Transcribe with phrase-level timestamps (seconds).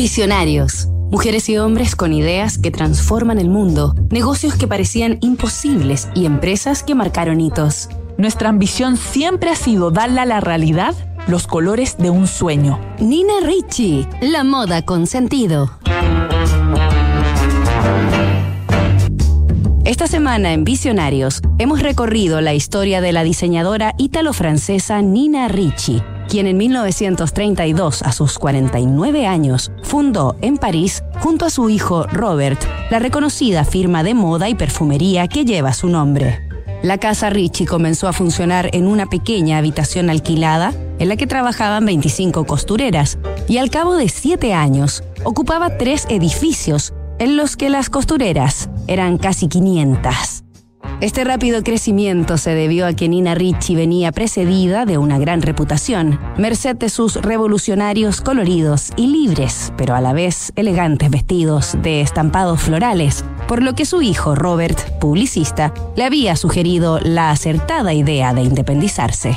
[0.00, 0.88] Visionarios.
[1.10, 6.82] Mujeres y hombres con ideas que transforman el mundo, negocios que parecían imposibles y empresas
[6.82, 7.90] que marcaron hitos.
[8.16, 10.94] Nuestra ambición siempre ha sido darle a la realidad
[11.28, 12.80] los colores de un sueño.
[12.98, 15.70] Nina Ricci, la moda con sentido.
[19.84, 26.46] Esta semana en Visionarios hemos recorrido la historia de la diseñadora ítalo-francesa Nina Ricci, quien
[26.46, 33.00] en 1932, a sus 49 años, fundó en París, junto a su hijo Robert, la
[33.00, 36.48] reconocida firma de moda y perfumería que lleva su nombre.
[36.82, 41.84] La casa Ricci comenzó a funcionar en una pequeña habitación alquilada en la que trabajaban
[41.84, 43.18] 25 costureras
[43.48, 49.18] y al cabo de siete años ocupaba tres edificios en los que las costureras eran
[49.18, 50.39] casi 500.
[51.00, 56.20] Este rápido crecimiento se debió a que Nina Ricci venía precedida de una gran reputación,
[56.36, 62.60] merced de sus revolucionarios coloridos y libres, pero a la vez elegantes vestidos de estampados
[62.60, 68.42] florales, por lo que su hijo Robert, publicista, le había sugerido la acertada idea de
[68.42, 69.34] independizarse.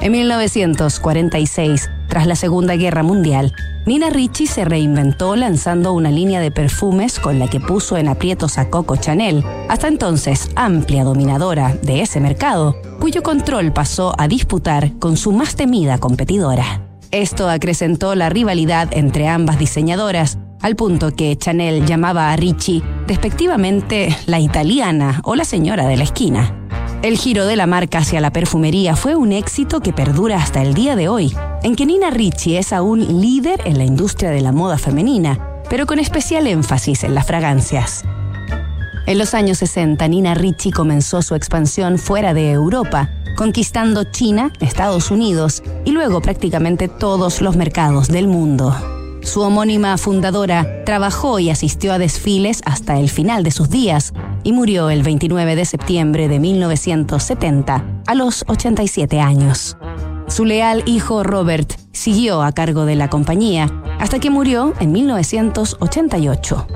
[0.00, 3.52] En 1946, tras la Segunda Guerra Mundial,
[3.84, 8.56] Nina Ricci se reinventó lanzando una línea de perfumes con la que puso en aprietos
[8.56, 14.98] a Coco Chanel, hasta entonces amplia dominadora de ese mercado, cuyo control pasó a disputar
[14.98, 16.80] con su más temida competidora.
[17.10, 24.16] Esto acrecentó la rivalidad entre ambas diseñadoras, al punto que Chanel llamaba a Ricci despectivamente
[24.24, 26.62] la italiana o la señora de la esquina.
[27.02, 30.74] El giro de la marca hacia la perfumería fue un éxito que perdura hasta el
[30.74, 31.36] día de hoy,
[31.66, 35.84] en que Nina Ricci es aún líder en la industria de la moda femenina, pero
[35.84, 38.04] con especial énfasis en las fragancias.
[39.04, 45.10] En los años 60, Nina Ricci comenzó su expansión fuera de Europa, conquistando China, Estados
[45.10, 48.72] Unidos y luego prácticamente todos los mercados del mundo.
[49.24, 54.12] Su homónima fundadora trabajó y asistió a desfiles hasta el final de sus días
[54.44, 59.76] y murió el 29 de septiembre de 1970 a los 87 años.
[60.28, 66.66] Su leal hijo Robert siguió a cargo de la compañía hasta que murió en 1988.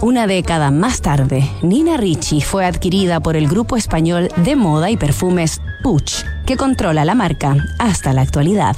[0.00, 4.96] Una década más tarde, Nina Ricci fue adquirida por el grupo español de moda y
[4.96, 8.76] perfumes Puch, que controla la marca hasta la actualidad.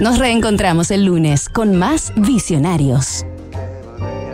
[0.00, 3.24] Nos reencontramos el lunes con más visionarios.